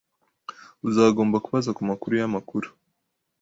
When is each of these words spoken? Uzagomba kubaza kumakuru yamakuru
Uzagomba 0.87 1.41
kubaza 1.45 1.71
kumakuru 1.77 2.13
yamakuru 2.21 2.67